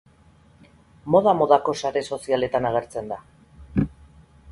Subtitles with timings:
[1.15, 3.21] Moda-modako sare sozialetan agertzen da.